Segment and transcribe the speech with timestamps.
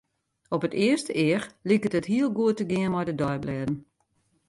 [0.55, 3.73] Op it earste each liket it hiel goed te gean mei de deiblêden.